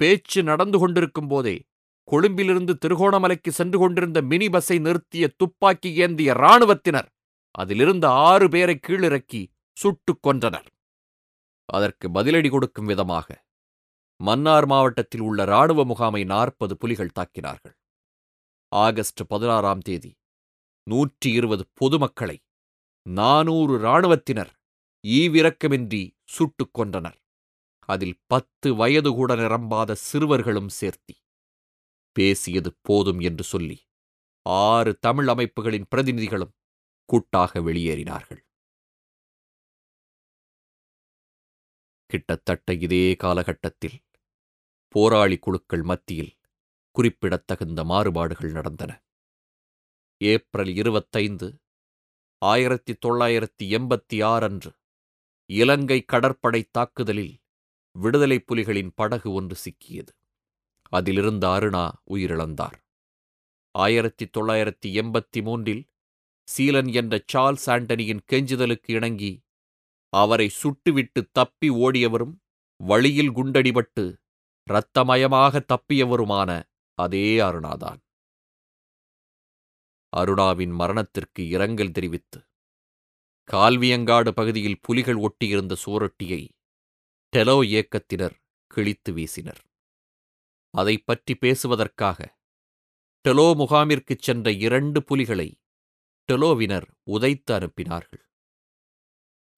[0.00, 1.56] பேச்சு நடந்து கொண்டிருக்கும் போதே
[2.08, 7.08] கொழும்பிலிருந்து திருகோணமலைக்கு சென்று கொண்டிருந்த மினி பஸ்ஸை நிறுத்திய துப்பாக்கி ஏந்திய இராணுவத்தினர்
[7.50, 9.42] அதிலிருந்த ஆறு பேரை கீழிறக்கி
[9.76, 10.68] சுட்டுக் கொன்றனர்.
[11.68, 13.28] அதற்கு பதிலடி கொடுக்கும் விதமாக
[14.20, 17.74] மன்னார் மாவட்டத்தில் உள்ள இராணுவ முகாமை நாற்பது புலிகள் தாக்கினார்கள்.
[18.72, 20.12] ஆகஸ்ட் பதினாறாம் தேதி
[20.86, 22.36] நூற்றி இருபது பொதுமக்களை
[23.06, 24.52] நானூறு இராணுவத்தினர்
[25.06, 27.18] ஈவிரக்கமின்றி சுட்டுக் கொன்றனர்.
[27.88, 31.14] அதில் பத்து வயது கூட நிரம்பாத சிறுவர்களும் சேர்த்தி.
[32.16, 33.78] பேசியது போதும் என்று சொல்லி
[34.46, 36.54] ஆறு தமிழ் அமைப்புகளின் பிரதிநிதிகளும்
[37.08, 38.42] கூட்டாக வெளியேறினார்கள்.
[42.10, 43.96] கிட்டத்தட்ட இதே காலகட்டத்தில்
[44.94, 46.32] போராளி குழுக்கள் மத்தியில்
[46.90, 48.92] குறிப்பிடத்தகுந்த மாறுபாடுகள் நடந்தன.
[50.20, 51.48] ஏப்ரல் இருபத்தைந்து
[52.42, 54.72] ஆயிரத்தி தொள்ளாயிரத்தி எண்பத்தி ஆறு அன்று
[55.50, 57.34] இலங்கை கடற்படை தாக்குதலில்
[57.96, 60.12] விடுதலை புலிகளின் படகு ஒன்று சிக்கியது.
[60.88, 62.78] அதிலிருந்த அருணா உயிரிழந்தார்.
[63.70, 65.84] ஆயிரத்தி தொள்ளாயிரத்தி எண்பத்தி மூன்றில்
[66.48, 69.32] சீலன் என்ற சார்ல்ஸ் ஆண்டனியின் கெஞ்சுதலுக்கு இணங்கி
[70.12, 72.34] அவரை சுட்டுவிட்டு தப்பி ஓடியவரும்
[72.76, 74.04] வழியில் குண்டடிபட்டு
[74.70, 76.50] இரத்தமயமாக தப்பியவருமான
[76.98, 78.00] அதே அருணாதான்.
[80.12, 82.38] அருணாவின் மரணத்திற்கு இரங்கல் தெரிவித்து
[83.48, 86.42] கால்வியங்காடு பகுதியில் புலிகள் ஒட்டியிருந்த சுவரொட்டியை
[87.32, 88.36] டெலோ இயக்கத்தினர்
[88.70, 89.62] கிழித்து வீசினர்.
[90.74, 92.18] அதை பற்றி பேசுவதற்காக
[93.24, 95.48] டெலோ முகாமிற்குச் சென்ற இரண்டு புலிகளை
[96.28, 98.24] டெலோவினர் உதைத்து அனுப்பினார்கள்.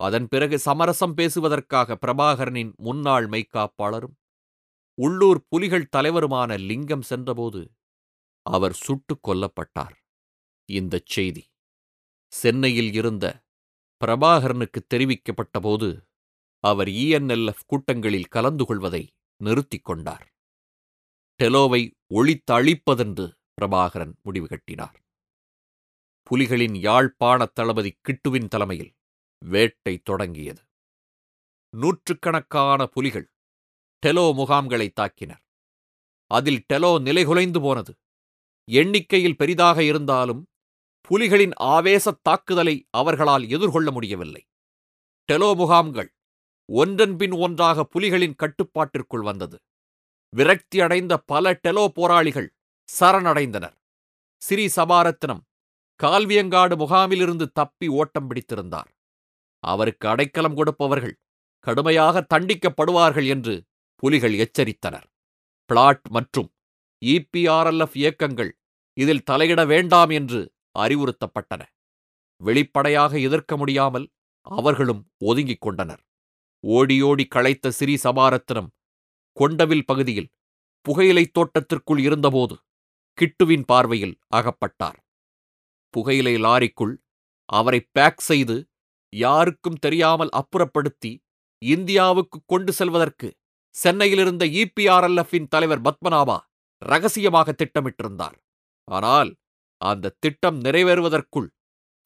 [0.00, 4.16] அதன் பிறகு சமரசம் பேசுவதற்காக பிரபாகரனின் முன்னாள் மெய்க்காப்பாளரும்
[4.98, 7.60] உள்ளூர் புலிகள் தலைவருமான லிங்கம் சென்றபோது
[8.46, 9.96] அவர் சுட்டுக் கொல்லப்பட்டார்.
[10.68, 11.42] இந்தச் செய்தி
[12.32, 13.24] சென்னையில் இருந்த
[14.00, 15.88] பிரபாகரனுக்கு தெரிவிக்கப்பட்டபோது
[16.64, 19.02] அவர் இஎன்எல்எஃப் கூட்டங்களில் கலந்து கொள்வதை
[19.40, 20.24] நிறுத்திக் கொண்டார்.
[21.40, 21.82] டெலோவை
[22.14, 23.26] ஒழித்தழிப்பதென்று
[23.58, 24.96] பிரபாகரன் முடிவு கட்டினார்.
[26.30, 28.92] புலிகளின் யாழ்ப்பாணத் தளபதி கிட்டுவின் தலைமையில்
[29.44, 30.62] வேட்டை தொடங்கியது.
[31.74, 33.26] நூற்றுக்கணக்கான புலிகள்
[34.06, 35.40] டெலோ முகாம்களை தாக்கினர்.
[36.30, 37.92] அதில் டெலோ நிலைகுலைந்து போனது.
[38.68, 40.42] எண்ணிக்கையில் பெரிதாக இருந்தாலும்
[41.08, 44.42] புலிகளின் ஆவேசத் தாக்குதலை அவர்களால் எதிர்கொள்ள முடியவில்லை.
[45.28, 46.10] டெலோ முகாம்கள்
[46.68, 49.56] ஒன்றன்பின் ஒன்றாக புலிகளின் கட்டுப்பாட்டிற்குள் வந்தது.
[50.32, 52.48] விரக்தி அடைந்த பல டெலோ போராளிகள்
[52.88, 53.76] சரணடைந்தனர்.
[54.42, 55.42] ஸ்ரீ சபாரத்னம்
[56.00, 58.90] கால்வியங்காடு முகாமிலிருந்து தப்பி ஓட்டம் பிடித்திருந்தார்.
[59.58, 61.16] அவருக்கு அடைக்கலம் கொடுப்பவர்கள்
[61.58, 63.54] கடுமையாக தண்டிக்கப்படுவார்கள் என்று
[63.96, 65.06] புலிகள் எச்சரித்தனர்.
[65.70, 66.48] பிளாட் மற்றும்
[67.04, 68.50] இபிஆர்எல்எஃப் இயக்கங்கள்
[68.96, 70.40] இதில் தலையிட வேண்டாம் என்று
[70.78, 71.62] அறிவுறுத்தப்பட்டன.
[72.40, 74.06] வெளிப்படையாக எதிர்க்க முடியாமல்
[74.46, 76.02] அவர்களும் ஒதுங்கிக் கொண்டனர்.
[76.66, 78.70] ஓடியோடி களைத்த சிறீ சபாரத்தினம்
[79.40, 80.30] கொண்டவில் பகுதியில்
[80.88, 82.54] புகையிலைத் தோட்டத்திற்குள் இருந்தபோது
[83.18, 84.98] கிட்டுவின் பார்வையில் அகப்பட்டார்.
[85.90, 86.94] புகையிலை லாரிக்குள்
[87.48, 88.56] அவரை பேக் செய்து
[89.12, 91.12] யாருக்கும் தெரியாமல் அப்புறப்படுத்தி
[91.62, 93.28] இந்தியாவுக்கு கொண்டு செல்வதற்கு
[93.76, 96.36] சென்னையிலிருந்த இபிஆர்எல்எஃப்பின் தலைவர் பத்மநாபா
[96.82, 98.36] ரகசியமாக திட்டமிட்டிருந்தார்.
[98.88, 99.30] ஆனால்
[99.80, 101.48] அந்த திட்டம் நிறைவேறுவதற்குள்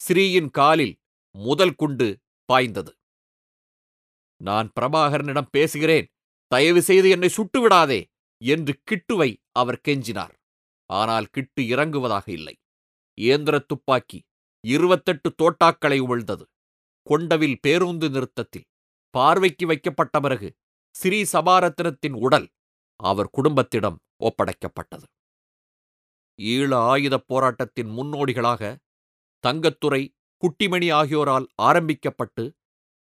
[0.01, 0.95] ஸ்ரீயின் காலில்
[1.35, 2.09] முதல் குண்டு
[2.49, 2.93] பாய்ந்தது.
[4.41, 6.09] நான் பிரபாகரனிடம் பேசுகிறேன்.
[6.53, 8.01] தயவு செய்து என்னை சுட்டுவிடாதே
[8.43, 10.35] என்று கிட்டுவை அவர் கெஞ்சினார்.
[10.91, 12.55] ஆனால் கிட்டு இறங்குவதாக இல்லை.
[13.19, 14.19] இயந்திர துப்பாக்கி
[14.65, 16.45] இருபத்தெட்டு தோட்டாக்களை உமிழ்ந்தது
[17.07, 18.67] கொண்டவில் பேருந்து நிறுத்தத்தில்
[19.15, 20.49] பார்வைக்கு வைக்கப்பட்ட பிறகு
[20.94, 22.46] ஸ்ரீ சபாரத்னத்தின் உடல்
[23.00, 25.07] அவர் குடும்பத்திடம் ஒப்படைக்கப்பட்டது.
[26.38, 28.62] ஈழ ஆயுதப் போராட்டத்தின் முன்னோடிகளாக
[29.44, 30.03] தங்கத்துறை
[30.42, 32.44] குட்டிமணி ஆகியோரால் ஆரம்பிக்கப்பட்டு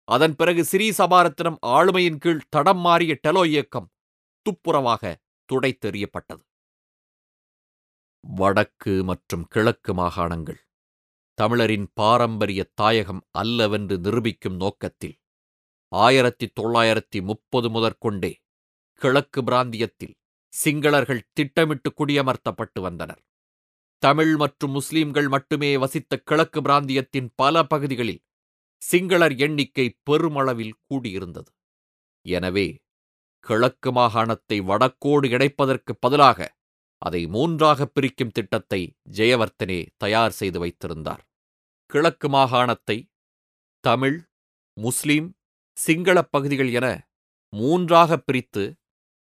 [0.08, 3.88] அதன் பிறகு ஸ்ரீ சபாரத்னம் ஆளுமையின் கீழ் தடம் மாறிய டெலோ இயக்கம்
[4.46, 5.02] துப்புரவாக
[5.48, 6.42] துடைத்தெறியப்பட்டது
[8.24, 10.60] வடக்கு மற்றும் கிழக்கு மாகாணங்கள்
[11.38, 15.16] தமிழரின் பாரம்பரிய தாயகம் அல்லவென்று நிரூபிக்கும் நோக்கத்தில்
[15.92, 18.30] ஆயிரத்தி தொள்ளாயிரத்தி முப்பது முதற்கொண்டே
[19.00, 20.14] கிழக்கு பிராந்தியத்தில்
[20.52, 23.22] சிங்களர்கள் திட்டமிட்டு குடியமர்த்தப்பட்டு வந்தனர்.
[24.02, 28.22] தமிழ் மற்றும் முஸ்லிம்கள் மட்டுமே வசித்த கிழக்கு பிராந்தியத்தின் பல பகுதிகளில்
[28.82, 31.50] சிங்களர் எண்ணிக்கை பெருமளவில் கூடியிருந்தது.
[32.26, 32.68] எனவே
[33.46, 36.48] கிழக்கு மாகாணத்தை வடக்கோடு இணைப்பதற்கு பதிலாக
[37.02, 38.80] அதை மூன்றாக பிரிக்கும் திட்டத்தை
[39.16, 41.22] ஜெயவர்த்தனே தயார் செய்து வைத்திருந்தார்.
[41.90, 42.98] கிழக்கு மாகாணத்தை
[43.84, 44.18] தமிழ்
[44.76, 45.28] முஸ்லிம்
[45.78, 46.86] சிங்களப் பகுதிகள் என
[47.52, 48.64] மூன்றாக பிரித்து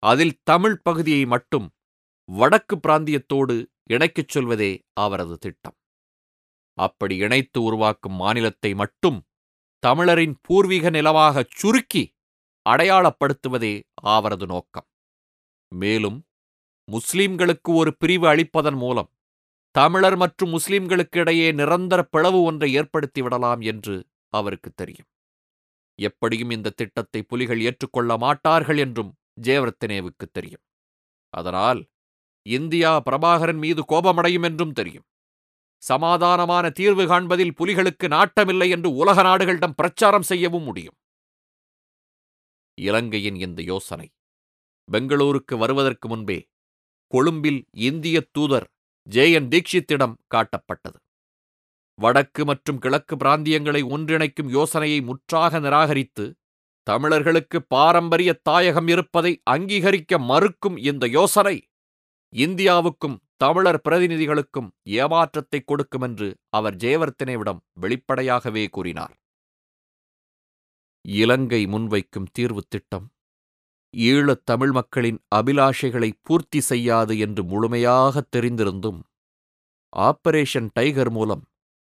[0.03, 1.67] அதில் தமிழ் பகுதியை மட்டும்
[2.29, 3.57] வடக்கு பிராந்தியத்தோடு
[3.91, 5.77] இணைக்கச் சொல்வதே அவரது திட்டம்.
[6.79, 9.19] அப்படி இணைத்து உருவாக்கும் மாநிலத்தை மட்டும்
[9.83, 12.05] தமிழரின் பூர்வீக நிலமாகச் சுருக்கி
[12.67, 13.75] அடையாளப்படுத்துவதே
[14.13, 14.87] அவரது நோக்கம்.
[15.73, 16.19] மேலும்
[16.89, 19.11] முஸ்லிம்களுக்கு ஒரு பிரிவு அளிப்பதன் மூலம்
[19.75, 23.97] தமிழர் மற்றும் முஸ்லிம்களுக்கு இடையே நிரந்தர பிளவு ஒன்றை ஏற்படுத்தி விடலாம் என்று
[24.33, 25.09] அவருக்கு தெரியும்.
[25.99, 30.65] எப்படியும் இந்த திட்டத்தை புலிகள் ஏற்றுக்கொள்ள மாட்டார்கள் என்றும் ஜேவர்த்தனேவுக்கு தெரியும்.
[31.29, 31.81] அதனால்
[32.47, 35.07] இந்தியா பிரபாகரன் மீது கோபமடையும் என்றும் தெரியும்.
[35.83, 40.97] சமாதானமான தீர்வு காண்பதில் புலிகளுக்கு நாட்டமில்லை என்று உலக நாடுகளிடம் பிரச்சாரம் செய்யவும் முடியும்.
[42.79, 44.09] இலங்கையின் இந்த யோசனை
[44.89, 46.39] பெங்களூருக்கு வருவதற்கு முன்பே
[47.13, 48.67] கொழும்பில் இந்திய தூதர்
[49.07, 50.99] ஜே என் தீக்ஷித்திடம் காட்டப்பட்டது.
[51.99, 56.25] வடக்கு மற்றும் கிழக்கு பிராந்தியங்களை ஒன்றிணைக்கும் யோசனையை முற்றாக நிராகரித்து
[56.87, 61.57] தமிழர்களுக்கு பாரம்பரிய தாயகம் இருப்பதை அங்கீகரிக்க மறுக்கும் இந்த யோசனை
[62.33, 69.15] இந்தியாவுக்கும் தமிழர் பிரதிநிதிகளுக்கும் ஏமாற்றத்தை கொடுக்கும் என்று அவர் ஜெயவர்த்தனேவிடம் வெளிப்படையாகவே கூறினார்.
[71.05, 73.07] இலங்கை முன்வைக்கும் தீர்வு திட்டம்
[73.95, 79.01] ஈழத் தமிழ் மக்களின் அபிலாஷைகளை பூர்த்தி செய்யாது என்று முழுமையாக தெரிந்திருந்தும்
[79.93, 81.45] ஆபரேஷன் டைகர் மூலம்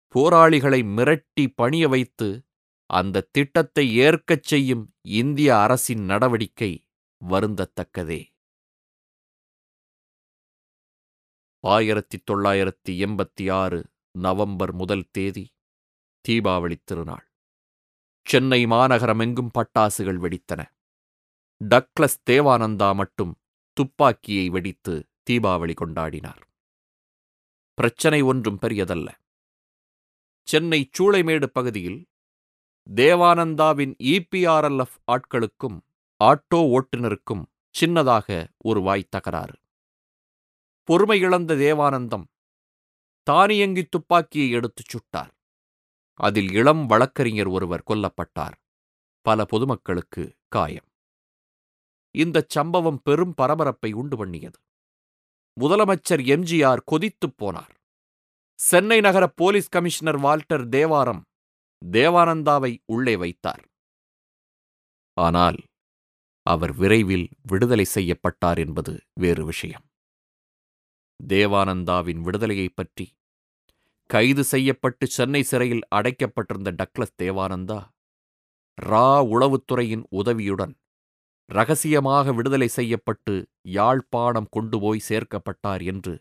[0.08, 2.46] போராளிகளை மிரட்டி பணிய வைத்து
[2.86, 6.90] அந்த திட்டத்தை ஏற்கச் செய்யும் இந்திய அரசின் நடவடிக்கை
[7.30, 8.36] வருந்தத்தக்கதே.
[11.60, 15.56] ஆயிரத்தி தொள்ளாயிரத்தி எண்பத்தி ஆறு நவம்பர் முதல் தேதி
[16.28, 17.28] தீபாவளி திருநாள்.
[18.26, 20.62] சென்னை மாநகரமெங்கும் பட்டாசுகள் வெடித்தன.
[21.62, 23.42] டக்ளஸ் தேவானந்தா மட்டும்
[23.74, 26.42] துப்பாக்கியை வெடித்து தீபாவளி கொண்டாடினார்.
[27.74, 29.08] பிரச்சனை ஒன்றும் பெரியதல்ல.
[30.48, 32.06] சென்னை சூளைமேடு பகுதியில்
[32.96, 35.80] தேவானந்தாவின் இபிஆர்எல்எஃப் ஆட்களுக்கும்
[36.24, 37.44] ஆட்டோ ஓட்டுநருக்கும்
[37.80, 39.58] சின்னதாக ஒரு வாய் தகராறு.
[40.84, 42.24] பொறுமை இழந்த தேவானந்தம்
[43.24, 45.34] தானியங்கி துப்பாக்கியை எடுத்துச் சுட்டார்.
[46.20, 48.58] அதில் இளம் வழக்கறிஞர் ஒருவர் கொல்லப்பட்டார்.
[49.22, 50.90] பல பொதுமக்களுக்கு காயம்.
[52.16, 54.60] இந்தச் சம்பவம் பெரும் பரபரப்பை உண்டு பண்ணியது.
[55.60, 57.76] முதலமைச்சர் எம்ஜிஆர் கொதித்துப் போனார்.
[58.60, 61.22] சென்னை நகர போலீஸ் கமிஷனர் வால்டர் தேவாரம்
[61.86, 63.64] தேவானந்தாவை உள்ளே வைத்தார்.
[65.18, 65.60] ஆனால்
[66.46, 69.86] அவர் விரைவில் விடுதலை செய்யப்பட்டார் என்பது வேறு விஷயம்.
[71.20, 73.06] தேவானந்தாவின் விடுதலையைப் பற்றி
[74.10, 77.80] கைது செய்யப்பட்டு சென்னை சிறையில் அடைக்கப்பட்டிருந்த டக்ளஸ் தேவானந்தா
[78.78, 80.74] ரா உளவுத்துறையின் உதவியுடன்
[81.50, 86.14] ரகசியமாக விடுதலை செய்யப்பட்டு யாழ்ப்பாணம் கொண்டு போய் சேர்க்கப்பட்டார் என்று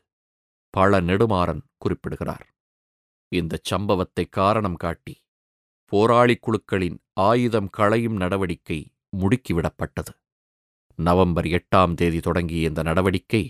[0.76, 2.46] பல நெடுமாறன் குறிப்பிடுகிறார்.
[3.32, 5.14] இந்தச் சம்பவத்தை காரணம் காட்டி
[5.92, 8.78] போராளிக் குழுக்களின் ஆயுதம் களையும் நடவடிக்கை
[9.16, 10.12] முடுக்கிவிடப்பட்டது.
[10.98, 13.42] நவம்பர் எட்டாம் தேதி தொடங்கிய இந்த நடவடிக்கை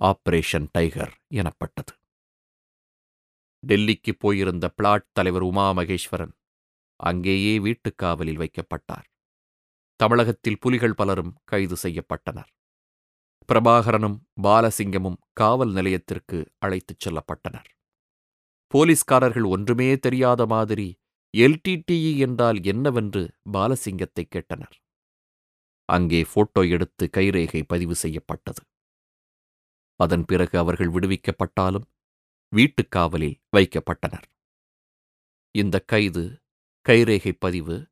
[0.00, 1.92] ஆபரேஷன் டைகர் எனப்பட்டது.
[3.62, 6.34] டெல்லிக்கு போயிருந்த பிளாட் தலைவர் உமா மகேஸ்வரன்
[7.00, 9.08] அங்கேயே வீட்டுக்காவலில் வைக்கப்பட்டார்.
[10.00, 12.50] தமிழகத்தில் புலிகள் பலரும் கைது செய்யப்பட்டனர்.
[13.50, 17.68] பிரபாகரனும் பாலசிங்கமும் காவல் நிலையத்திற்கு அழைத்துச் செல்லப்பட்டனர்.
[18.66, 20.98] போலீஸ்காரர்கள் ஒன்றுமே தெரியாத மாதிரி
[21.36, 24.76] எல்டிடிஇ என்றால் என்னவென்று பாலசிங்கத்தை கேட்டனர்.
[25.84, 28.62] அங்கே போட்டோ எடுத்து கைரேகை பதிவு செய்யப்பட்டது.
[29.96, 31.86] அதன் பிறகு அவர்கள் விடுவிக்கப்பட்டாலும்
[32.48, 34.26] வீட்டுக் காவலில் வைக்கப்பட்டனர்.
[35.54, 36.42] இந்த கைது
[36.88, 37.88] கைரேகை பதிவு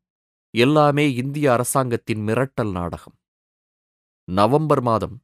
[0.55, 3.17] எல்லாமே இந்திய அரசாங்கத்தின் மிரட்டல் நாடகம்.
[4.29, 5.23] நவம்பர் மாதம்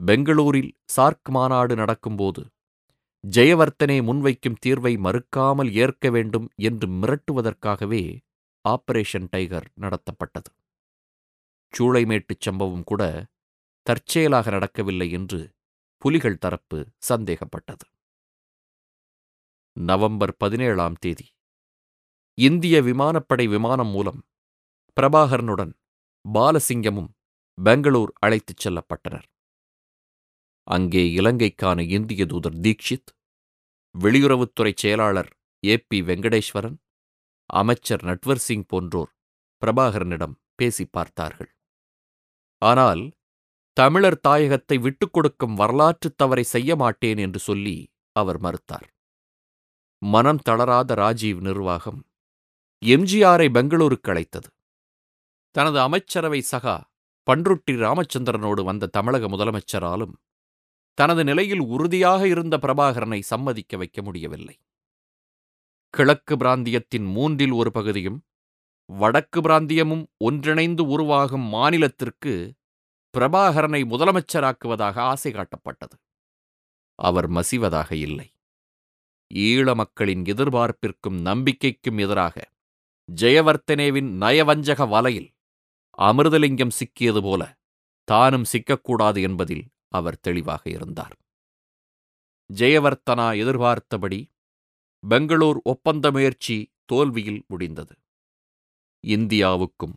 [0.00, 2.42] பெங்களூரில் சார்க் மாநாடு நடக்கும்போது
[3.24, 8.02] ஜெயவர்த்தனே முன்வைக்கும் தீர்வை மறுக்காமல் ஏற்க வேண்டும் என்று மிரட்டுவதற்காகவே
[8.64, 10.50] ஆபரேஷன் டைகர் நடத்தப்பட்டது.
[11.74, 13.02] சூளைமேட்டுச் சம்பவம் கூட
[13.86, 15.40] தற்செயலாக நடக்கவில்லை என்று
[16.02, 16.78] புலிகள் தரப்பு
[17.08, 17.86] சந்தேகப்பட்டது.
[19.76, 21.26] நவம்பர் பதினேழாம் தேதி
[22.38, 24.20] இந்திய விமானப்படை விமானம் மூலம்
[24.96, 25.72] பிரபாகரனுடன்
[26.24, 27.10] பாலசிங்கமும்
[27.58, 29.26] பெங்களூர் அழைத்துச் செல்லப்பட்டனர்.
[30.66, 33.10] அங்கே இலங்கைக்கான இந்திய தூதர் தீக்ஷித்
[33.94, 35.30] வெளியுறவுத்துறை செயலாளர்
[35.64, 36.78] ஏ பி வெங்கடேஸ்வரன்
[37.50, 39.10] அமைச்சர் நட்வர் சிங் போன்றோர்
[39.62, 41.50] பிரபாகரனிடம் பேசி பார்த்தார்கள்.
[42.62, 43.02] ஆனால்
[43.76, 47.76] தமிழர் தாயகத்தை விட்டுக் கொடுக்கும் வரலாற்றுத் தவறை செய்ய மாட்டேன் என்று சொல்லி
[48.16, 48.88] அவர் மறுத்தார்.
[50.02, 52.00] மனம் தளராத ராஜீவ் நிர்வாகம்
[52.82, 54.48] எம்ஜிஆரை பெங்களூருக்கு அழைத்தது.
[55.54, 56.76] தனது அமைச்சரவை சகா
[57.26, 60.14] பன்ருட்டி ராமச்சந்திரனோடு வந்த தமிழக முதலமைச்சராலும்
[60.98, 64.56] தனது நிலையில் உறுதியாக இருந்த பிரபாகரனை சம்மதிக்க வைக்க முடியவில்லை.
[65.94, 68.18] கிழக்கு பிராந்தியத்தின் மூன்றில் ஒரு பகுதியும்
[68.90, 72.32] வடக்கு பிராந்தியமும் ஒன்றிணைந்து உருவாகும் மாநிலத்திற்கு
[73.14, 75.96] பிரபாகரனை முதலமைச்சராக்குவதாக ஆசை காட்டப்பட்டது.
[76.98, 78.28] அவர் மசிவதாக இல்லை.
[79.30, 82.36] ஈழ மக்களின் எதிர்பார்ப்பிற்கும் நம்பிக்கைக்கும் எதிராக
[83.08, 85.30] ஜெயவர்த்தனேவின் நயவஞ்சக வலையில்
[85.98, 87.42] அமிர்தலிங்கம் சிக்கியது போல
[88.08, 91.14] தானும் சிக்கக்கூடாது என்பதில் அவர் தெளிவாக இருந்தார்.
[92.50, 94.20] ஜெயவர்த்தனா எதிர்பார்த்தபடி
[95.04, 97.94] பெங்களூர் ஒப்பந்த முயற்சி தோல்வியில் முடிந்தது.
[99.04, 99.94] இந்தியாவுக்கும்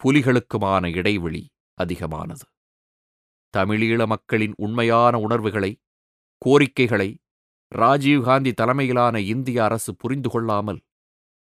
[0.00, 1.42] புலிகளுக்குமான இடைவெளி
[1.78, 2.44] அதிகமானது.
[3.54, 5.72] தமிழீழ மக்களின் உண்மையான உணர்வுகளை
[6.42, 7.10] கோரிக்கைகளை
[7.72, 10.80] ராஜீவ்காந்தி தலைமையிலான இந்திய அரசு புரிந்து கொள்ளாமல்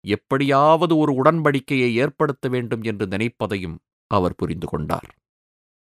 [0.06, 3.78] எப்படியாவது ஒரு உடன்படிக்கையை ஏற்படுத்த வேண்டும் என்று நினைப்பதையும்
[4.12, 5.10] அவர் புரிந்து கொண்டார்.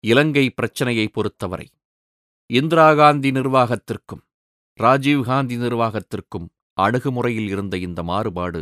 [0.04, 1.66] இலங்கை பிரச்சினையை பொறுத்தவரை
[2.50, 4.20] இந்திரா காந்தி நிர்வாகத்திற்கும்
[4.78, 6.46] ராஜீவ்காந்தி நிர்வாகத்திற்கும்
[6.78, 8.60] அணுகுமுறையில் இருந்த இந்த மாறுபாடு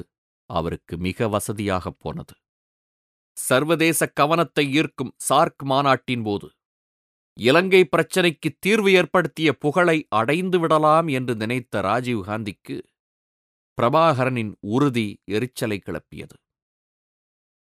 [0.51, 2.35] அவருக்கு மிக வசதியாகப் போனது.
[3.37, 6.49] சர்வதேச கவனத்தை ஈர்க்கும் சார்க் மாநாட்டின் போது
[7.37, 12.77] இலங்கை பிரச்சினைக்கு தீர்வு ஏற்படுத்திய புகழை அடைந்து விடலாம் என்று நினைத்த ராஜீவ்காந்திக்கு
[13.79, 16.37] பிரபாகரனின் உறுதி எரிச்சலை கிளப்பியது.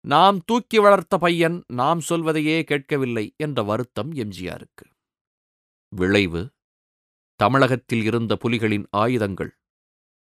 [0.05, 4.85] நாம் தூக்கி வளர்த்த பையன் நாம் சொல்வதையே கேட்கவில்லை என்ற வருத்தம் எம்ஜிஆருக்கு.
[5.95, 6.43] விளைவு
[7.41, 9.53] தமிழகத்தில் இருந்த புலிகளின் ஆயுதங்கள்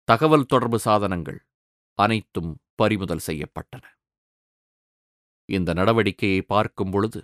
[0.07, 1.39] தகவல் தொடர்பு சாதனங்கள்
[1.99, 3.83] அனைத்தும் பறிமுதல் செய்யப்பட்டன.
[5.49, 7.21] இந்த நடவடிக்கையை பார்க்கும் பொழுது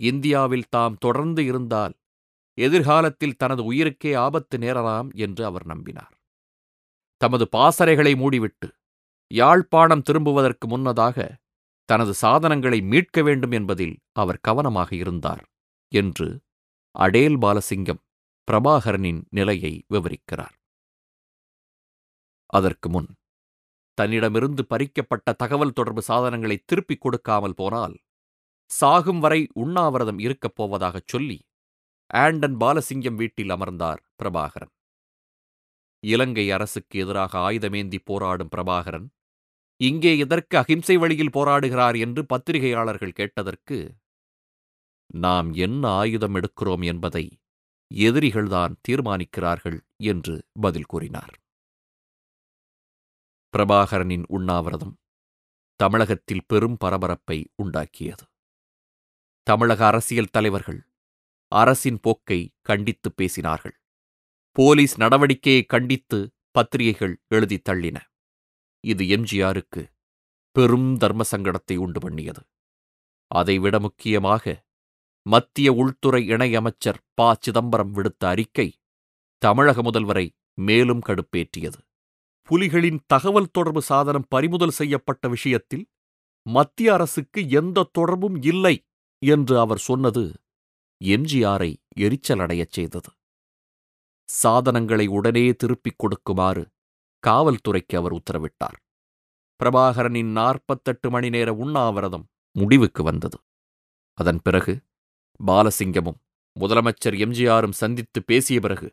[0.00, 1.94] இந்தியாவில் தாம் தொடர்ந்து இருந்தால்
[2.58, 6.14] எதிர்காலத்தில் தனது உயிருக்கே ஆபத்து நேரலாம் என்று அவர் நம்பினார்.
[7.20, 8.68] தமது பாசறைகளை மூடிவிட்டு
[9.30, 11.16] யாழ்ப்பாணம் திரும்புவதற்கு முன்னதாக
[11.88, 15.42] தனது சாதனங்களை மீட்க வேண்டும் என்பதில் அவர் கவனமாக இருந்தார்
[15.92, 16.28] என்று
[16.94, 18.00] அடேல் பாலசிங்கம்
[18.48, 20.54] பிரபாகரனின் நிலையை விவரிக்கிறார்.
[22.50, 23.08] அதற்கு முன்
[23.98, 27.96] தன்னிடமிருந்து பறிக்கப்பட்ட தகவல் தொடர்பு சாதனங்களை திருப்பிக் கொடுக்காமல் போனால்
[28.70, 31.38] சாகும் வரை உண்ணாவிரதம் இருக்கப் போவதாகச் சொல்லி
[32.10, 34.72] ஆண்டன் பாலசிங்கம் வீட்டில் அமர்ந்தார் பிரபாகரன்.
[36.02, 39.06] இலங்கை அரசுக்கு எதிராக ஆயுதமேந்தி போராடும் பிரபாகரன்
[39.80, 43.78] இங்கே எதற்கு அகிம்சை வழியில் போராடுகிறார் என்று பத்திரிகையாளர்கள் கேட்டதற்கு
[45.14, 47.24] நாம் என்ன ஆயுதம் எடுக்கிறோம் என்பதை
[47.90, 51.34] எதிரிகள்தான் தீர்மானிக்கிறார்கள் என்று பதில் கூறினார்.
[53.54, 54.94] பிரபாகரனின் உண்ணாவிரதம்
[55.80, 58.24] தமிழகத்தில் பெரும் பரபரப்பை உண்டாக்கியது.
[59.46, 60.80] தமிழக அரசியல் தலைவர்கள்
[61.52, 63.76] அரசின் போக்கை கண்டித்து பேசினார்கள்.
[64.56, 66.18] போலீஸ் நடவடிக்கையை கண்டித்து
[66.50, 67.98] பத்திரிகைகள் எழுதி தள்ளின.
[68.84, 69.82] இது எம்ஜிஆருக்கு
[70.56, 72.42] பெரும் தர்ம சங்கடத்தை உண்டு பண்ணியது.
[73.30, 74.62] அதைவிட முக்கியமாக
[75.26, 77.36] மத்திய உள்துறை இணையமைச்சர் ப.
[77.40, 78.68] சிதம்பரம் விடுத்த அறிக்கை
[79.42, 80.26] தமிழக முதல்வரை
[80.58, 81.80] மேலும் கடுப்பேற்றியது.
[82.48, 85.84] புலிகளின் தகவல் தொடர்பு சாதனம் பறிமுதல் செய்யப்பட்ட விஷயத்தில்
[86.46, 88.74] மத்திய அரசுக்கு எந்த தொடர்பும் இல்லை
[89.22, 90.24] என்று அவர் சொன்னது
[91.00, 93.10] எம்ஜிஆரை எரிச்சலடையச் செய்தது.
[94.28, 96.62] சாதனங்களை உடனே திருப்பிக் கொடுக்குமாறு
[97.22, 98.78] காவல்துறைக்கு அவர் உத்தரவிட்டார்.
[99.60, 103.38] பிரபாகரனின் நாற்பத்தெட்டு மணி நேர உண்ணாவிரதம் முடிவுக்கு வந்தது.
[104.18, 104.72] அதன் பிறகு
[105.40, 106.20] பாலசிங்கமும்
[106.56, 108.88] முதலமைச்சர் எம்ஜிஆரும் சந்தித்து பேசிய பிறகு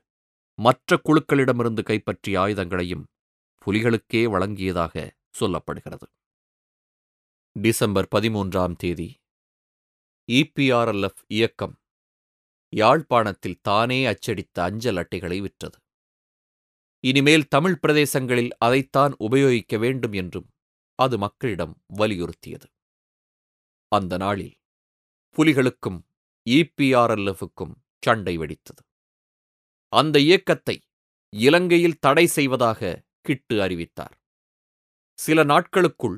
[0.59, 3.05] மற்ற குழுக்களிடமிருந்து கைப்பற்றிய ஆயுதங்களையும்
[3.65, 4.95] புலிகளுக்கே வழங்கியதாக
[5.39, 6.07] சொல்லப்படுகிறது.
[7.55, 9.09] டிசம்பர் பதிமூன்றாம் தேதி
[10.29, 11.75] இபிஆர்எல்எஃப் இயக்கம்
[12.73, 15.77] யாழ்ப்பாணத்தில் தானே அச்சடித்த அஞ்சல் அட்டைகளை விற்றது.
[17.03, 20.47] இனிமேல் தமிழ் பிரதேசங்களில் அதைத்தான் உபயோகிக்க வேண்டும் என்றும்
[20.99, 22.67] அது மக்களிடம் வலியுறுத்தியது.
[23.91, 24.55] அந்த நாளில்
[25.35, 25.99] புலிகளுக்கும்
[26.45, 27.73] இபிஆர்எல்எஃப்க்கும்
[28.03, 28.81] சண்டை வெடித்தது.
[29.93, 30.75] அந்த இயக்கத்தை
[31.33, 32.79] இலங்கையில் தடை செய்வதாக
[33.21, 34.15] கிட்டு அறிவித்தார்.
[35.19, 36.17] சில நாட்களுக்குள்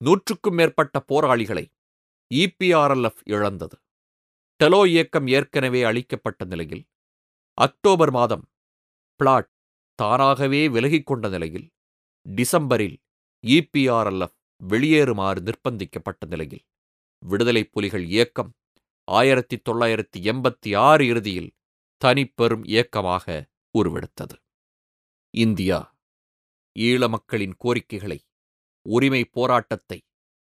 [0.00, 1.64] நூற்றுக்கும் மேற்பட்ட போராளிகளை
[2.30, 3.76] இபிஆர்எல்எஃப் இழந்தது.
[4.60, 6.84] டெலோ இயக்கம் ஏற்கனவே அளிக்கப்பட்ட நிலையில்
[7.58, 8.44] அக்டோபர் மாதம்
[9.20, 9.50] பிளாட்
[9.98, 11.66] தானாகவே விலகிக் கொண்ட நிலையில்
[12.26, 12.96] டிசம்பரில்
[13.44, 16.64] இபிஆர்எல்எஃப் வெளியேறுமாறு நிர்பந்திக்கப்பட்ட நிலையில்
[17.22, 18.50] விடுதலைப் புலிகள் இயக்கம்
[19.08, 21.50] ஆயிரத்தி தொள்ளாயிரத்தி எண்பத்தி ஆறு இறுதியில்
[22.04, 23.26] தனிப்பெரும் இயக்கமாக
[23.78, 24.36] உருவெடுத்தது.
[25.34, 25.78] இந்தியா
[26.78, 28.18] ஈழ மக்களின் கோரிக்கைகளை
[28.86, 29.98] உரிமை போராட்டத்தை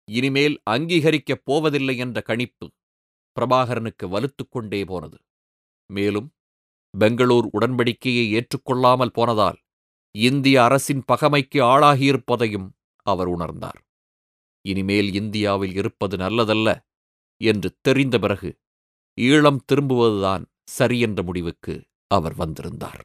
[0.09, 2.67] இனிமேல் அங்கீகரிக்கப் போவதில்லை என்ற கணிப்பு
[3.37, 5.19] பிரபாகரனுக்கு வலுத்துக்கொண்டே போனது.
[5.91, 6.29] மேலும்
[6.95, 9.59] பெங்களூர் உடன்படிக்கையை ஏற்றுக்கொள்ளாமல் போனதால்
[10.15, 12.69] இந்திய அரசின் பகமைக்கு ஆளாகியிருப்பதையும்
[13.07, 13.81] அவர் உணர்ந்தார்.
[14.65, 16.69] இனிமேல் இந்தியாவில் இருப்பது நல்லதல்ல.
[17.37, 18.51] என்று தெரிந்த பிறகு
[19.21, 20.45] ஈழம் திரும்புவதுதான்
[20.79, 23.03] சரியென்ற முடிவுக்கு அவர் வந்திருந்தார்.